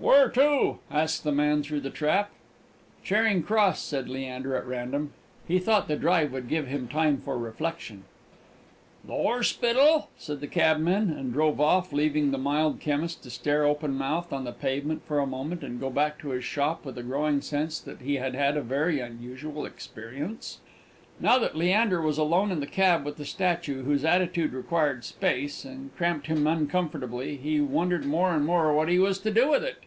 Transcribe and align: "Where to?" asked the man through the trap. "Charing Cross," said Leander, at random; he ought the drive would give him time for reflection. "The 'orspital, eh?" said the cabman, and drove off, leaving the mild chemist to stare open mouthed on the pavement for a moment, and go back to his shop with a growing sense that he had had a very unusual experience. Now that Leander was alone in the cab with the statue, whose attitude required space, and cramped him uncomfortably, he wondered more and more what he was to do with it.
"Where 0.00 0.28
to?" 0.30 0.78
asked 0.92 1.24
the 1.24 1.32
man 1.32 1.64
through 1.64 1.80
the 1.80 1.90
trap. 1.90 2.30
"Charing 3.02 3.42
Cross," 3.42 3.82
said 3.82 4.08
Leander, 4.08 4.54
at 4.54 4.64
random; 4.64 5.10
he 5.48 5.60
ought 5.66 5.88
the 5.88 5.96
drive 5.96 6.30
would 6.32 6.48
give 6.48 6.68
him 6.68 6.86
time 6.86 7.16
for 7.20 7.36
reflection. 7.36 8.04
"The 9.04 9.12
'orspital, 9.12 9.98
eh?" 9.98 10.06
said 10.16 10.40
the 10.40 10.46
cabman, 10.46 11.10
and 11.10 11.32
drove 11.32 11.60
off, 11.60 11.92
leaving 11.92 12.30
the 12.30 12.38
mild 12.38 12.78
chemist 12.78 13.24
to 13.24 13.30
stare 13.30 13.64
open 13.64 13.94
mouthed 13.94 14.32
on 14.32 14.44
the 14.44 14.52
pavement 14.52 15.02
for 15.04 15.18
a 15.18 15.26
moment, 15.26 15.64
and 15.64 15.80
go 15.80 15.90
back 15.90 16.20
to 16.20 16.28
his 16.28 16.44
shop 16.44 16.84
with 16.84 16.96
a 16.96 17.02
growing 17.02 17.40
sense 17.40 17.80
that 17.80 18.00
he 18.00 18.16
had 18.16 18.36
had 18.36 18.56
a 18.56 18.62
very 18.62 19.00
unusual 19.00 19.66
experience. 19.66 20.60
Now 21.18 21.38
that 21.40 21.56
Leander 21.56 22.00
was 22.00 22.18
alone 22.18 22.52
in 22.52 22.60
the 22.60 22.68
cab 22.68 23.04
with 23.04 23.16
the 23.16 23.24
statue, 23.24 23.82
whose 23.82 24.04
attitude 24.04 24.52
required 24.52 25.04
space, 25.04 25.64
and 25.64 25.90
cramped 25.96 26.28
him 26.28 26.46
uncomfortably, 26.46 27.36
he 27.36 27.60
wondered 27.60 28.04
more 28.06 28.30
and 28.32 28.46
more 28.46 28.72
what 28.72 28.88
he 28.88 29.00
was 29.00 29.18
to 29.18 29.32
do 29.32 29.50
with 29.50 29.64
it. 29.64 29.78